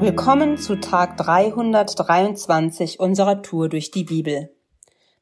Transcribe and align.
Willkommen 0.00 0.56
zu 0.56 0.80
Tag 0.80 1.18
323 1.18 3.00
unserer 3.00 3.42
Tour 3.42 3.68
durch 3.68 3.90
die 3.90 4.04
Bibel. 4.04 4.50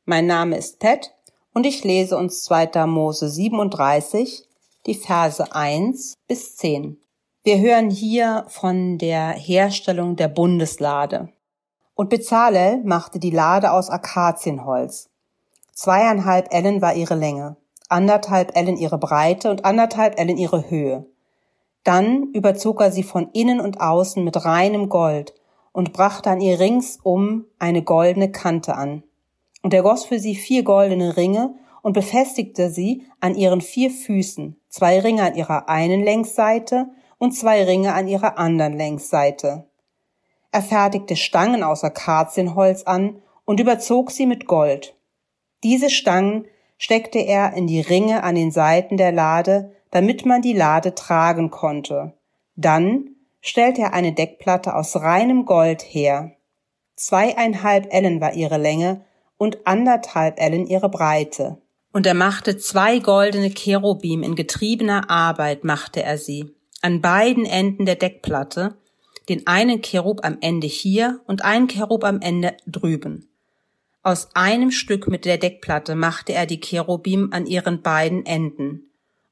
Mein 0.04 0.26
Name 0.26 0.56
ist 0.56 0.78
Pat 0.78 1.16
und 1.52 1.66
ich 1.66 1.82
lese 1.82 2.16
uns 2.16 2.44
2. 2.44 2.86
Mose 2.86 3.28
37, 3.28 4.46
die 4.86 4.94
Verse 4.94 5.52
1 5.52 6.14
bis 6.28 6.54
10. 6.58 6.96
Wir 7.42 7.58
hören 7.58 7.90
hier 7.90 8.44
von 8.46 8.98
der 8.98 9.30
Herstellung 9.30 10.14
der 10.14 10.28
Bundeslade. 10.28 11.30
Und 11.96 12.08
Bezalel 12.08 12.80
machte 12.84 13.18
die 13.18 13.32
Lade 13.32 13.72
aus 13.72 13.90
Akazienholz. 13.90 15.10
Zweieinhalb 15.72 16.54
Ellen 16.54 16.80
war 16.80 16.94
ihre 16.94 17.16
Länge, 17.16 17.56
anderthalb 17.88 18.56
Ellen 18.56 18.76
ihre 18.76 18.98
Breite 18.98 19.50
und 19.50 19.64
anderthalb 19.64 20.20
Ellen 20.20 20.38
ihre 20.38 20.70
Höhe. 20.70 21.04
Dann 21.88 22.34
überzog 22.34 22.82
er 22.82 22.92
sie 22.92 23.02
von 23.02 23.30
innen 23.32 23.60
und 23.60 23.80
außen 23.80 24.22
mit 24.22 24.44
reinem 24.44 24.90
Gold 24.90 25.32
und 25.72 25.94
brachte 25.94 26.28
an 26.28 26.42
ihr 26.42 26.60
ringsum 26.60 27.46
eine 27.58 27.82
goldene 27.82 28.30
Kante 28.30 28.74
an. 28.74 29.04
Und 29.62 29.72
er 29.72 29.80
goss 29.80 30.04
für 30.04 30.18
sie 30.18 30.34
vier 30.34 30.64
goldene 30.64 31.16
Ringe 31.16 31.54
und 31.80 31.94
befestigte 31.94 32.68
sie 32.68 33.06
an 33.20 33.34
ihren 33.34 33.62
vier 33.62 33.90
Füßen, 33.90 34.60
zwei 34.68 35.00
Ringe 35.00 35.22
an 35.22 35.34
ihrer 35.34 35.70
einen 35.70 36.04
Längsseite 36.04 36.90
und 37.16 37.32
zwei 37.32 37.64
Ringe 37.64 37.94
an 37.94 38.06
ihrer 38.06 38.36
anderen 38.36 38.76
Längsseite. 38.76 39.64
Er 40.52 40.62
fertigte 40.62 41.16
Stangen 41.16 41.62
aus 41.62 41.84
Akazienholz 41.84 42.82
an 42.82 43.22
und 43.46 43.60
überzog 43.60 44.10
sie 44.10 44.26
mit 44.26 44.46
Gold. 44.46 44.94
Diese 45.64 45.88
Stangen 45.88 46.48
steckte 46.76 47.20
er 47.20 47.54
in 47.54 47.66
die 47.66 47.80
Ringe 47.80 48.24
an 48.24 48.34
den 48.34 48.50
Seiten 48.50 48.98
der 48.98 49.10
Lade, 49.10 49.72
damit 49.90 50.26
man 50.26 50.42
die 50.42 50.52
Lade 50.52 50.94
tragen 50.94 51.50
konnte. 51.50 52.14
Dann 52.56 53.16
stellte 53.40 53.82
er 53.82 53.92
eine 53.94 54.12
Deckplatte 54.12 54.74
aus 54.74 54.96
reinem 54.96 55.44
Gold 55.44 55.82
her. 55.82 56.32
Zweieinhalb 56.96 57.92
Ellen 57.92 58.20
war 58.20 58.34
ihre 58.34 58.58
Länge 58.58 59.04
und 59.36 59.66
anderthalb 59.66 60.40
Ellen 60.40 60.66
ihre 60.66 60.88
Breite. 60.88 61.58
Und 61.92 62.06
er 62.06 62.14
machte 62.14 62.58
zwei 62.58 62.98
goldene 62.98 63.50
Cherubim 63.50 64.22
in 64.22 64.34
getriebener 64.34 65.08
Arbeit 65.08 65.64
machte 65.64 66.02
er 66.02 66.18
sie, 66.18 66.54
an 66.82 67.00
beiden 67.00 67.46
Enden 67.46 67.86
der 67.86 67.96
Deckplatte, 67.96 68.76
den 69.28 69.46
einen 69.46 69.82
Cherub 69.82 70.24
am 70.24 70.38
Ende 70.40 70.66
hier 70.66 71.20
und 71.26 71.44
einen 71.44 71.68
Cherub 71.68 72.04
am 72.04 72.20
Ende 72.20 72.56
drüben. 72.66 73.28
Aus 74.02 74.28
einem 74.34 74.70
Stück 74.70 75.08
mit 75.08 75.24
der 75.24 75.38
Deckplatte 75.38 75.94
machte 75.94 76.32
er 76.32 76.46
die 76.46 76.60
Cherubim 76.60 77.30
an 77.32 77.46
ihren 77.46 77.82
beiden 77.82 78.26
Enden 78.26 78.87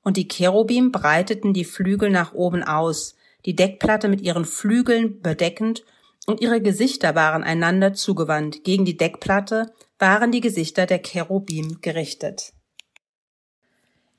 und 0.07 0.17
die 0.17 0.29
Cherubim 0.29 0.93
breiteten 0.93 1.53
die 1.53 1.65
Flügel 1.65 2.11
nach 2.11 2.33
oben 2.33 2.63
aus, 2.63 3.17
die 3.45 3.57
Deckplatte 3.57 4.07
mit 4.07 4.21
ihren 4.21 4.45
Flügeln 4.45 5.21
bedeckend, 5.21 5.83
und 6.29 6.41
ihre 6.41 6.63
Gesichter 6.63 7.17
waren 7.17 7.43
einander 7.43 7.93
zugewandt. 7.93 8.63
Gegen 8.63 8.85
die 8.85 8.97
Deckplatte 8.97 9.73
waren 9.99 10.31
die 10.31 10.41
Gesichter 10.41 10.87
der 10.87 11.03
Cherubim 11.03 11.79
gerichtet. 11.81 12.53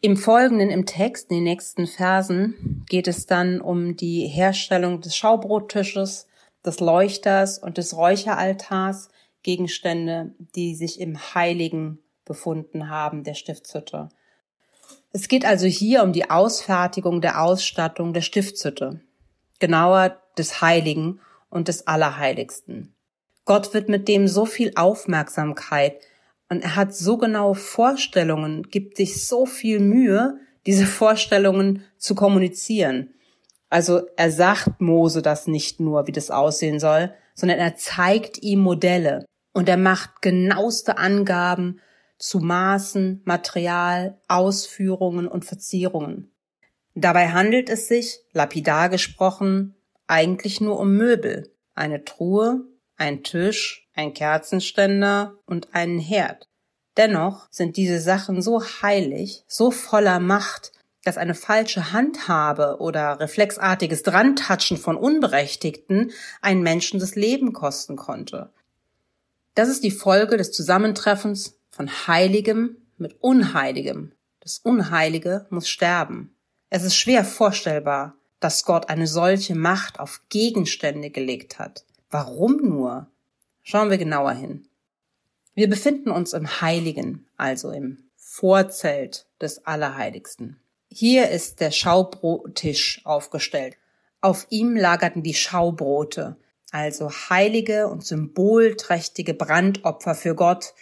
Im 0.02 0.18
Folgenden 0.18 0.70
im 0.70 0.86
Text, 0.86 1.32
in 1.32 1.38
den 1.38 1.44
nächsten 1.46 1.88
Versen, 1.88 2.84
geht 2.90 3.08
es 3.08 3.26
dann 3.26 3.62
um 3.62 3.96
die 3.96 4.28
Herstellung 4.28 5.00
des 5.00 5.16
Schaubrottisches, 5.16 6.28
des 6.66 6.82
Leuchters 6.82 7.60
und 7.60 7.78
des 7.78 7.96
Räucheraltars, 7.96 9.08
Gegenstände, 9.42 10.36
die 10.54 10.76
sich 10.76 11.00
im 11.00 11.18
Heiligen 11.34 12.00
befunden 12.26 12.90
haben, 12.90 13.24
der 13.24 13.36
Stiftshütte. 13.36 14.10
Es 15.12 15.28
geht 15.28 15.46
also 15.46 15.68
hier 15.68 16.04
um 16.04 16.14
die 16.14 16.30
Ausfertigung 16.30 17.22
der 17.22 17.42
Ausstattung 17.42 18.14
der 18.14 18.22
Stiftshütte, 18.22 19.02
genauer 19.60 20.22
des 20.38 20.62
Heiligen 20.62 21.20
und 21.50 21.68
des 21.68 21.88
Allerheiligsten. 21.88 22.94
Gott 23.46 23.74
wird 23.74 23.88
mit 23.88 24.08
dem 24.08 24.28
so 24.28 24.46
viel 24.46 24.74
Aufmerksamkeit 24.76 26.02
und 26.50 26.62
er 26.62 26.76
hat 26.76 26.94
so 26.94 27.18
genaue 27.18 27.56
Vorstellungen, 27.56 28.64
gibt 28.64 28.98
sich 28.98 29.26
so 29.26 29.46
viel 29.46 29.80
Mühe, 29.80 30.40
diese 30.66 30.86
Vorstellungen 30.86 31.84
zu 31.98 32.14
kommunizieren. 32.14 33.14
Also 33.70 34.02
er 34.18 34.32
sagt 34.32 34.82
Mose 34.82 35.22
das 35.22 35.48
nicht 35.48 35.80
nur, 35.80 36.08
wie 36.08 36.12
das 36.12 36.30
aussehen 36.30 36.80
soll, 36.80 37.14
sondern 37.36 37.60
er 37.60 37.76
zeigt 37.76 38.42
ihm 38.44 38.60
Modelle 38.60 39.26
und 39.54 39.70
er 39.70 39.78
macht 39.78 40.22
genaueste 40.22 40.98
Angaben 40.98 41.80
zu 42.18 42.40
Maßen, 42.40 43.22
Material, 43.26 44.20
Ausführungen 44.28 45.28
und 45.28 45.46
Verzierungen. 45.46 46.32
Dabei 46.96 47.30
handelt 47.30 47.70
es 47.70 47.88
sich, 47.88 48.22
lapidar 48.32 48.90
gesprochen, 48.90 49.76
eigentlich 50.08 50.62
nur 50.62 50.80
um 50.80 50.96
Möbel, 50.96 51.54
eine 51.76 52.04
Truhe, 52.04 52.62
ein 52.96 53.24
Tisch, 53.24 53.88
ein 53.94 54.14
Kerzenständer 54.14 55.36
und 55.46 55.76
einen 55.76 56.00
Herd. 56.00 56.48
Dennoch 56.98 57.48
sind 57.52 57.78
diese 57.78 58.00
Sachen 58.00 58.42
so 58.42 58.64
heilig, 58.82 59.44
so 59.48 59.70
voller 59.70 60.20
Macht, 60.20 60.72
dass 61.04 61.18
eine 61.18 61.36
falsche 61.36 61.94
Handhabe 61.94 62.78
oder 62.80 63.20
reflexartiges 63.20 64.02
Drantatschen 64.04 64.78
von 64.78 64.98
Unberechtigten 64.98 66.12
einen 66.42 66.64
Menschen 66.64 67.00
das 67.00 67.16
Leben 67.16 67.54
kosten 67.54 67.96
konnte. 67.96 68.50
Das 69.54 69.70
ist 69.70 69.84
die 69.84 69.92
Folge 69.92 70.38
des 70.38 70.52
Zusammentreffens 70.52 71.57
von 71.78 72.08
Heiligem 72.08 72.78
mit 72.98 73.22
Unheiligem. 73.22 74.12
Das 74.40 74.58
Unheilige 74.58 75.46
muss 75.52 75.70
sterben. 75.70 76.36
Es 76.72 76.84
ist 76.84 76.96
schwer 76.96 77.24
vorstellbar, 77.24 78.16
dass 78.40 78.66
Gott 78.66 78.90
eine 78.90 79.06
solche 79.06 79.54
Macht 79.54 80.00
auf 80.00 80.22
Gegenstände 80.30 81.12
gelegt 81.12 81.60
hat. 81.60 81.86
Warum 82.10 82.58
nur? 82.58 83.12
Schauen 83.62 83.92
wir 83.92 84.00
genauer 84.00 84.32
hin. 84.32 84.68
Wir 85.54 85.70
befinden 85.70 86.10
uns 86.10 86.34
im 86.34 86.62
Heiligen, 86.62 87.28
also 87.38 87.70
im 87.70 88.10
Vorzelt 88.16 89.28
des 89.40 89.66
Allerheiligsten. 89.66 90.60
Hier 90.90 91.30
ist 91.30 91.60
der 91.60 91.72
Schaubrottisch 91.72 93.02
aufgestellt. 93.06 93.78
Auf 94.22 94.48
ihm 94.50 94.76
lagerten 94.76 95.22
die 95.22 95.36
Schaubrote, 95.36 96.38
also 96.72 97.12
heilige 97.12 97.88
und 97.88 98.04
symbolträchtige 98.04 99.36
Brandopfer 99.36 100.16
für 100.16 100.34
Gott, 100.34 100.74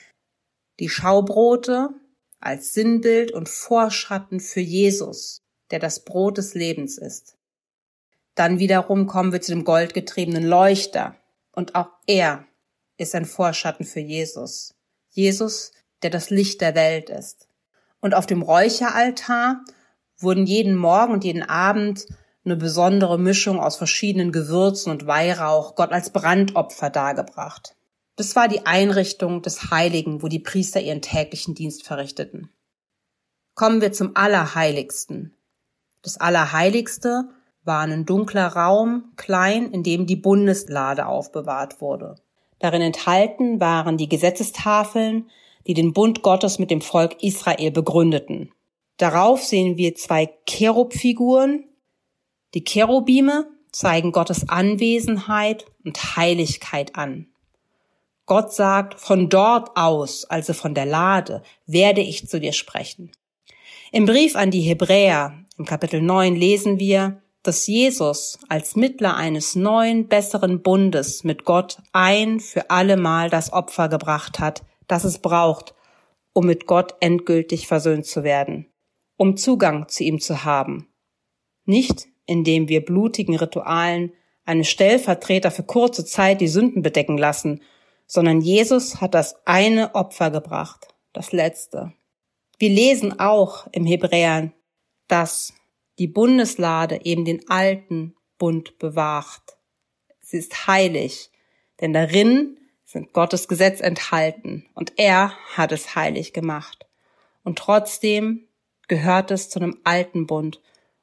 die 0.79 0.89
Schaubrote 0.89 1.89
als 2.39 2.73
Sinnbild 2.73 3.31
und 3.31 3.49
Vorschatten 3.49 4.39
für 4.39 4.59
Jesus, 4.59 5.41
der 5.71 5.79
das 5.79 6.05
Brot 6.05 6.37
des 6.37 6.53
Lebens 6.53 6.97
ist. 6.97 7.35
Dann 8.35 8.59
wiederum 8.59 9.07
kommen 9.07 9.31
wir 9.31 9.41
zu 9.41 9.51
dem 9.51 9.63
goldgetriebenen 9.63 10.45
Leuchter 10.45 11.15
und 11.53 11.75
auch 11.75 11.89
er 12.05 12.45
ist 12.97 13.15
ein 13.15 13.25
Vorschatten 13.25 13.85
für 13.85 13.99
Jesus. 13.99 14.75
Jesus, 15.09 15.71
der 16.03 16.09
das 16.09 16.29
Licht 16.29 16.61
der 16.61 16.75
Welt 16.75 17.09
ist. 17.09 17.47
Und 18.01 18.13
auf 18.13 18.25
dem 18.25 18.41
Räucheraltar 18.41 19.63
wurden 20.17 20.45
jeden 20.45 20.75
Morgen 20.75 21.13
und 21.13 21.23
jeden 21.23 21.43
Abend 21.43 22.05
eine 22.43 22.55
besondere 22.55 23.17
Mischung 23.17 23.59
aus 23.59 23.75
verschiedenen 23.75 24.31
Gewürzen 24.31 24.91
und 24.91 25.07
Weihrauch 25.07 25.75
Gott 25.75 25.91
als 25.91 26.11
Brandopfer 26.11 26.89
dargebracht. 26.89 27.75
Das 28.15 28.35
war 28.35 28.47
die 28.47 28.65
Einrichtung 28.65 29.41
des 29.41 29.71
Heiligen, 29.71 30.23
wo 30.23 30.27
die 30.27 30.39
Priester 30.39 30.81
ihren 30.81 31.01
täglichen 31.01 31.53
Dienst 31.53 31.85
verrichteten. 31.85 32.49
Kommen 33.55 33.81
wir 33.81 33.91
zum 33.91 34.15
Allerheiligsten. 34.15 35.33
Das 36.01 36.17
Allerheiligste 36.17 37.29
war 37.63 37.81
ein 37.81 38.05
dunkler 38.05 38.47
Raum, 38.47 39.13
klein, 39.15 39.71
in 39.71 39.83
dem 39.83 40.05
die 40.05 40.15
Bundeslade 40.15 41.07
aufbewahrt 41.07 41.81
wurde. 41.81 42.15
Darin 42.59 42.81
enthalten 42.81 43.59
waren 43.59 43.97
die 43.97 44.07
Gesetzestafeln, 44.07 45.29
die 45.67 45.73
den 45.73 45.93
Bund 45.93 46.21
Gottes 46.21 46.59
mit 46.59 46.71
dem 46.71 46.81
Volk 46.81 47.21
Israel 47.23 47.71
begründeten. 47.71 48.51
Darauf 48.97 49.43
sehen 49.43 49.77
wir 49.77 49.95
zwei 49.95 50.33
Cherubfiguren. 50.47 51.65
Die 52.53 52.63
Cherubime 52.63 53.47
zeigen 53.71 54.11
Gottes 54.11 54.47
Anwesenheit 54.47 55.65
und 55.83 56.15
Heiligkeit 56.15 56.95
an. 56.95 57.27
Gott 58.25 58.53
sagt, 58.53 58.99
von 58.99 59.29
dort 59.29 59.75
aus, 59.75 60.25
also 60.25 60.53
von 60.53 60.73
der 60.73 60.85
Lade, 60.85 61.43
werde 61.65 62.01
ich 62.01 62.27
zu 62.27 62.39
dir 62.39 62.53
sprechen. 62.53 63.11
Im 63.91 64.05
Brief 64.05 64.35
an 64.35 64.51
die 64.51 64.61
Hebräer, 64.61 65.45
im 65.57 65.65
Kapitel 65.65 66.01
9, 66.01 66.35
lesen 66.35 66.79
wir, 66.79 67.21
dass 67.43 67.67
Jesus 67.67 68.39
als 68.49 68.75
Mittler 68.75 69.15
eines 69.15 69.55
neuen, 69.55 70.07
besseren 70.07 70.63
Bundes 70.63 71.23
mit 71.23 71.45
Gott 71.45 71.77
ein 71.93 72.39
für 72.39 72.71
allemal 72.71 73.29
das 73.29 73.53
Opfer 73.53 73.87
gebracht 73.87 74.39
hat, 74.39 74.63
das 74.87 75.03
es 75.03 75.19
braucht, 75.19 75.75
um 76.33 76.47
mit 76.47 76.65
Gott 76.65 76.95
endgültig 76.99 77.67
versöhnt 77.67 78.05
zu 78.07 78.23
werden, 78.23 78.65
um 79.17 79.37
Zugang 79.37 79.87
zu 79.87 80.03
ihm 80.03 80.19
zu 80.19 80.43
haben. 80.43 80.89
Nicht 81.65 82.07
indem 82.25 82.67
wir 82.67 82.83
blutigen 82.83 83.35
Ritualen 83.35 84.11
einen 84.45 84.63
Stellvertreter 84.63 85.51
für 85.51 85.63
kurze 85.63 86.05
Zeit 86.05 86.41
die 86.41 86.47
Sünden 86.47 86.81
bedecken 86.81 87.17
lassen 87.17 87.61
sondern 88.07 88.41
Jesus 88.41 89.01
hat 89.01 89.13
das 89.13 89.35
eine 89.45 89.95
Opfer 89.95 90.31
gebracht, 90.31 90.87
das 91.13 91.31
letzte. 91.31 91.93
Wir 92.57 92.69
lesen 92.69 93.19
auch 93.19 93.67
im 93.71 93.85
Hebräern, 93.85 94.53
dass 95.07 95.53
die 95.99 96.07
Bundeslade 96.07 97.01
eben 97.03 97.25
den 97.25 97.49
alten 97.49 98.15
Bund 98.37 98.77
bewahrt. 98.79 99.57
Sie 100.21 100.37
ist 100.37 100.67
heilig, 100.67 101.31
denn 101.81 101.93
darin 101.93 102.57
sind 102.83 103.13
Gottes 103.13 103.47
Gesetz 103.47 103.81
enthalten 103.81 104.65
und 104.73 104.93
er 104.97 105.33
hat 105.55 105.71
es 105.71 105.95
heilig 105.95 106.33
gemacht. 106.33 106.85
Und 107.43 107.57
trotzdem 107.57 108.47
gehört 108.87 109.31
es 109.31 109.49
zu 109.49 109.59
einem 109.59 109.79
alten 109.83 110.27
Bund 110.27 110.61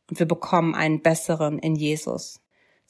und 0.08 0.18
wir 0.18 0.26
bekommen 0.26 0.74
einen 0.74 1.02
besseren 1.02 1.58
in 1.58 1.76
Jesus. 1.76 2.41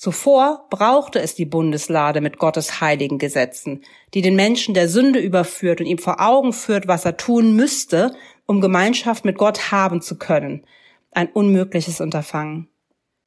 Zuvor 0.02 0.66
brauchte 0.69 1.20
es 1.20 1.37
die 1.37 1.44
Bundeslade 1.44 2.20
mit 2.20 2.38
Gottes 2.38 2.81
heiligen 2.81 3.19
Gesetzen, 3.19 3.84
die 4.14 4.20
den 4.20 4.34
Menschen 4.34 4.75
der 4.75 4.88
Sünde 4.88 5.20
überführt 5.20 5.78
und 5.78 5.87
ihm 5.87 5.99
vor 5.99 6.20
Augen 6.20 6.52
führt, 6.52 6.88
was 6.88 7.04
er 7.04 7.16
tun 7.16 7.54
müsste, 7.54 8.12
um 8.44 8.60
Gemeinschaft 8.60 9.25
mit 9.25 9.38
Gott 9.38 9.70
haben 9.70 10.02
zu 10.02 10.19
können. 10.19 10.66
Ein 11.12 11.28
unmögliches 11.28 12.00
Unterfangen. 12.00 12.66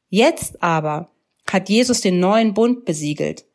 Jetzt 0.09 0.61
aber 0.61 1.11
hat 1.49 1.69
Jesus 1.69 2.01
den 2.01 2.19
neuen 2.19 2.53
Bund 2.53 2.83
besiegelt. 2.83 3.45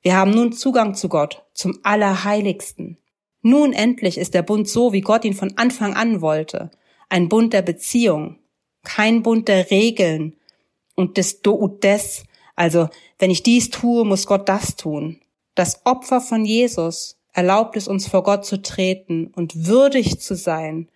Wir 0.00 0.16
haben 0.16 0.30
nun 0.30 0.54
Zugang 0.54 0.94
zu 0.94 1.10
Gott, 1.10 1.44
zum 1.52 1.80
Allerheiligsten. 1.82 2.96
Nun 3.42 3.74
endlich 3.74 4.16
ist 4.16 4.32
der 4.32 4.42
Bund 4.42 4.70
so, 4.70 4.94
wie 4.94 5.02
Gott 5.02 5.26
ihn 5.26 5.34
von 5.34 5.52
Anfang 5.58 5.92
an 5.92 6.22
wollte. 6.22 6.70
Ein 7.10 7.28
Bund 7.28 7.52
der 7.52 7.60
Beziehung, 7.60 8.38
kein 8.84 9.22
Bund 9.22 9.48
der 9.48 9.70
Regeln 9.70 10.36
und 10.94 11.18
des 11.18 11.42
Do 11.42 11.52
und 11.52 11.84
des. 11.84 12.24
Also, 12.56 12.88
wenn 13.18 13.30
ich 13.30 13.42
dies 13.42 13.70
tue, 13.70 14.04
muss 14.04 14.26
Gott 14.26 14.48
das 14.48 14.76
tun. 14.76 15.20
Das 15.54 15.84
Opfer 15.84 16.20
von 16.20 16.44
Jesus 16.44 17.16
erlaubt 17.32 17.76
es 17.76 17.88
uns 17.88 18.06
vor 18.06 18.22
Gott 18.22 18.44
zu 18.44 18.62
treten 18.62 19.28
und 19.34 19.66
würdig 19.66 20.20
zu 20.20 20.36
sein. 20.36 20.88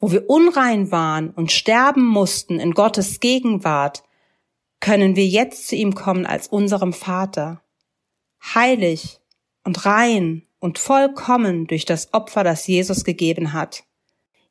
Wo 0.00 0.12
wir 0.12 0.28
unrein 0.28 0.92
waren 0.92 1.30
und 1.30 1.50
sterben 1.50 2.04
mussten 2.04 2.60
in 2.60 2.72
Gottes 2.72 3.20
Gegenwart, 3.20 4.04
können 4.80 5.16
wir 5.16 5.26
jetzt 5.26 5.68
zu 5.68 5.76
ihm 5.76 5.94
kommen 5.94 6.26
als 6.26 6.46
unserem 6.48 6.92
Vater. 6.92 7.62
Heilig 8.54 9.18
und 9.64 9.84
rein 9.84 10.42
und 10.60 10.78
vollkommen 10.78 11.66
durch 11.66 11.84
das 11.84 12.12
Opfer, 12.14 12.44
das 12.44 12.66
Jesus 12.66 13.04
gegeben 13.04 13.52
hat. 13.52 13.84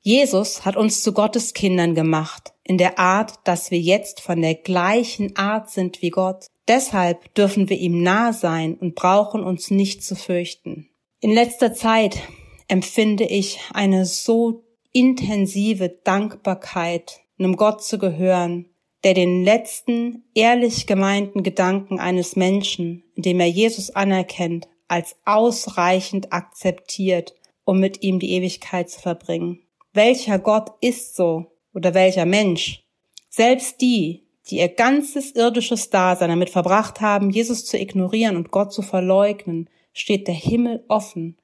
Jesus 0.01 0.65
hat 0.65 0.75
uns 0.75 1.01
zu 1.01 1.13
Gottes 1.13 1.53
Kindern 1.53 1.95
gemacht, 1.95 2.53
in 2.67 2.77
der 2.77 2.99
Art, 2.99 3.35
dass 3.45 3.71
wir 3.71 3.79
jetzt 3.79 4.19
von 4.19 4.41
der 4.41 4.55
gleichen 4.55 5.37
Art 5.37 5.69
sind 5.69 6.01
wie 6.01 6.09
Gott. 6.09 6.47
Deshalb 6.67 7.33
dürfen 7.33 7.69
wir 7.69 7.77
ihm 7.77 8.03
nah 8.03 8.33
sein 8.33 8.75
und 8.75 8.93
brauchen 8.93 9.41
uns 9.41 9.71
nicht 9.71 10.03
zu 10.03 10.15
fürchten. 10.15 10.89
In 11.21 11.31
letzter 11.31 11.73
Zeit 11.73 12.19
empfinde 12.67 13.23
ich 13.23 13.59
eine 13.73 14.05
so 14.05 14.65
intensive 14.91 15.89
Dankbarkeit, 16.03 17.21
einem 17.39 17.55
Gott 17.55 17.83
zu 17.83 17.97
gehören, 17.99 18.69
der 19.05 19.13
den 19.13 19.45
letzten, 19.45 20.25
ehrlich 20.33 20.87
gemeinten 20.87 21.43
Gedanken 21.43 21.99
eines 21.99 22.35
Menschen, 22.35 23.03
indem 23.15 23.39
er 23.39 23.47
Jesus 23.47 23.91
anerkennt, 23.91 24.67
als 24.89 25.15
ausreichend 25.23 26.33
akzeptiert, 26.33 27.33
um 27.63 27.79
mit 27.79 28.03
ihm 28.03 28.19
die 28.19 28.31
Ewigkeit 28.31 28.89
zu 28.89 28.99
verbringen. 28.99 29.61
Welcher 29.93 30.39
Gott 30.39 30.71
ist 30.81 31.15
so 31.15 31.56
oder 31.77 31.93
welcher 31.93 32.25
Mensch? 32.25 32.83
Selbst 33.29 33.81
die, 33.81 34.25
die 34.49 34.57
ihr 34.57 34.67
ganzes 34.67 35.31
irdisches 35.33 35.91
Dasein 35.91 36.29
damit 36.29 36.49
verbracht 36.49 37.01
haben, 37.01 37.29
Jesus 37.29 37.65
zu 37.65 37.77
ignorieren 37.77 38.35
und 38.35 38.49
Gott 38.49 38.73
zu 38.73 38.81
verleugnen, 38.81 39.69
steht 39.93 40.27
der 40.27 40.33
Himmel 40.33 40.83
offen 40.87 41.37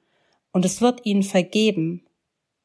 und 0.52 0.64
es 0.64 0.80
wird 0.80 1.06
ihnen 1.06 1.22
vergeben, 1.22 2.04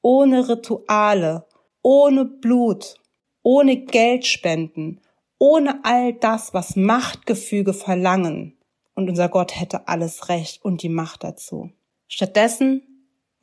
ohne 0.01 0.49
Rituale, 0.49 1.45
ohne 1.83 2.25
Blut, 2.25 2.95
ohne 3.43 3.77
Geldspenden, 3.77 4.99
ohne 5.37 5.79
all 5.83 6.13
das, 6.13 6.55
was 6.55 6.75
Machtgefüge 6.75 7.73
verlangen. 7.73 8.57
Und 8.95 9.09
unser 9.09 9.29
Gott 9.29 9.59
hätte 9.59 9.87
alles 9.87 10.27
Recht 10.27 10.65
und 10.65 10.81
die 10.81 10.89
Macht 10.89 11.23
dazu. 11.23 11.69
Stattdessen 12.07 12.81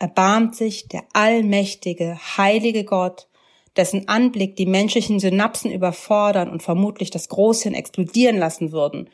erbarmt 0.01 0.57
sich 0.57 0.89
der 0.89 1.05
allmächtige, 1.13 2.19
heilige 2.37 2.85
Gott, 2.85 3.29
dessen 3.77 4.09
Anblick 4.09 4.57
die 4.57 4.67
menschlichen 4.67 5.21
Synapsen 5.21 5.71
überfordern 5.71 6.51
und 6.51 6.63
vermutlich 6.63 7.11
das 7.11 7.29
Großhirn 7.29 7.75
explodieren 7.75 8.39
lassen 8.39 8.73
würden, 8.73 9.11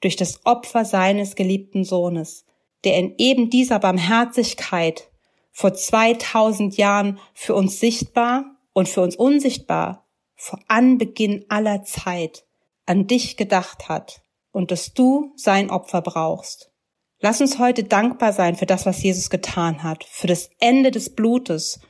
durch 0.00 0.16
das 0.16 0.44
Opfer 0.44 0.84
seines 0.84 1.34
geliebten 1.34 1.84
Sohnes, 1.84 2.44
der 2.84 2.98
in 2.98 3.14
eben 3.18 3.50
dieser 3.50 3.78
Barmherzigkeit 3.78 5.08
vor 5.50 5.72
2000 5.72 6.76
Jahren 6.76 7.18
für 7.32 7.54
uns 7.54 7.80
sichtbar 7.80 8.56
und 8.72 8.88
für 8.88 9.00
uns 9.00 9.16
unsichtbar 9.16 10.04
vor 10.34 10.58
Anbeginn 10.68 11.44
aller 11.48 11.84
Zeit 11.84 12.44
an 12.86 13.06
dich 13.06 13.36
gedacht 13.36 13.88
hat 13.88 14.20
und 14.52 14.70
dass 14.70 14.92
du 14.92 15.32
sein 15.36 15.70
Opfer 15.70 16.02
brauchst. 16.02 16.70
Lass 17.20 17.40
uns 17.40 17.58
heute 17.58 17.84
dankbar 17.84 18.32
sein 18.32 18.56
für 18.56 18.66
das, 18.66 18.84
was 18.84 19.02
Jesus 19.02 19.30
getan 19.30 19.82
hat, 19.82 20.04
für 20.04 20.26
das 20.26 20.50
Ende 20.58 20.90
des 20.90 21.14
Blutes 21.14 21.80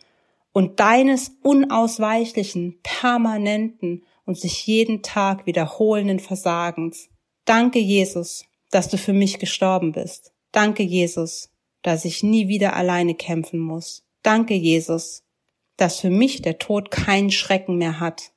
und 0.54 0.78
deines 0.78 1.32
unausweichlichen, 1.42 2.78
permanenten 2.84 4.04
und 4.24 4.38
sich 4.38 4.66
jeden 4.66 5.02
Tag 5.02 5.46
wiederholenden 5.46 6.20
Versagens. 6.20 7.08
Danke, 7.44 7.80
Jesus, 7.80 8.46
dass 8.70 8.88
du 8.88 8.96
für 8.96 9.12
mich 9.12 9.40
gestorben 9.40 9.90
bist. 9.90 10.32
Danke, 10.52 10.84
Jesus, 10.84 11.50
dass 11.82 12.04
ich 12.04 12.22
nie 12.22 12.46
wieder 12.46 12.76
alleine 12.76 13.16
kämpfen 13.16 13.58
muss. 13.58 14.04
Danke, 14.22 14.54
Jesus, 14.54 15.24
dass 15.76 15.98
für 15.98 16.08
mich 16.08 16.40
der 16.40 16.58
Tod 16.58 16.92
keinen 16.92 17.32
Schrecken 17.32 17.76
mehr 17.76 17.98
hat. 17.98 18.30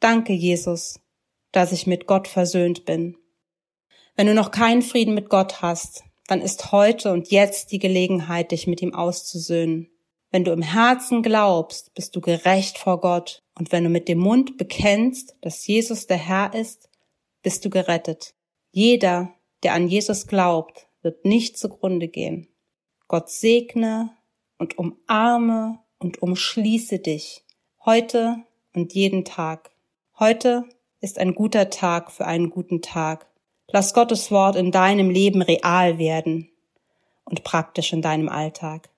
Danke, 0.00 0.32
Jesus, 0.32 0.98
dass 1.52 1.72
ich 1.72 1.86
mit 1.86 2.06
Gott 2.06 2.28
versöhnt 2.28 2.86
bin. 2.86 3.18
Wenn 4.16 4.26
du 4.26 4.34
noch 4.34 4.52
keinen 4.52 4.82
Frieden 4.82 5.14
mit 5.14 5.28
Gott 5.28 5.60
hast, 5.60 6.02
dann 6.28 6.40
ist 6.40 6.72
heute 6.72 7.12
und 7.12 7.30
jetzt 7.30 7.72
die 7.72 7.78
Gelegenheit, 7.78 8.52
dich 8.52 8.66
mit 8.66 8.80
ihm 8.80 8.94
auszusöhnen. 8.94 9.90
Wenn 10.30 10.44
du 10.44 10.52
im 10.52 10.62
Herzen 10.62 11.22
glaubst, 11.22 11.94
bist 11.94 12.14
du 12.14 12.20
gerecht 12.20 12.78
vor 12.78 13.00
Gott. 13.00 13.42
Und 13.54 13.72
wenn 13.72 13.84
du 13.84 13.90
mit 13.90 14.08
dem 14.08 14.18
Mund 14.18 14.58
bekennst, 14.58 15.36
dass 15.40 15.66
Jesus 15.66 16.06
der 16.06 16.18
Herr 16.18 16.54
ist, 16.54 16.90
bist 17.42 17.64
du 17.64 17.70
gerettet. 17.70 18.34
Jeder, 18.70 19.32
der 19.62 19.72
an 19.72 19.88
Jesus 19.88 20.26
glaubt, 20.26 20.86
wird 21.02 21.24
nicht 21.24 21.56
zugrunde 21.56 22.08
gehen. 22.08 22.48
Gott 23.06 23.30
segne 23.30 24.10
und 24.58 24.76
umarme 24.76 25.78
und 25.98 26.20
umschließe 26.20 26.98
dich 26.98 27.44
heute 27.84 28.36
und 28.74 28.92
jeden 28.92 29.24
Tag. 29.24 29.70
Heute 30.18 30.64
ist 31.00 31.18
ein 31.18 31.34
guter 31.34 31.70
Tag 31.70 32.10
für 32.12 32.26
einen 32.26 32.50
guten 32.50 32.82
Tag. 32.82 33.26
Lass 33.68 33.94
Gottes 33.94 34.30
Wort 34.30 34.56
in 34.56 34.72
deinem 34.72 35.10
Leben 35.10 35.40
real 35.40 35.98
werden 35.98 36.50
und 37.24 37.44
praktisch 37.44 37.92
in 37.92 38.02
deinem 38.02 38.28
Alltag. 38.28 38.90